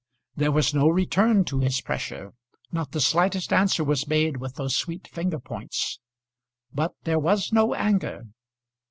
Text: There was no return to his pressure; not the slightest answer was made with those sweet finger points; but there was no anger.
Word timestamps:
There 0.35 0.51
was 0.51 0.73
no 0.73 0.87
return 0.89 1.45
to 1.45 1.59
his 1.59 1.79
pressure; 1.79 2.33
not 2.71 2.91
the 2.91 2.99
slightest 2.99 3.53
answer 3.53 3.83
was 3.83 4.07
made 4.07 4.37
with 4.37 4.55
those 4.55 4.75
sweet 4.75 5.07
finger 5.07 5.39
points; 5.39 5.99
but 6.73 6.93
there 7.03 7.19
was 7.19 7.53
no 7.53 7.75
anger. 7.75 8.23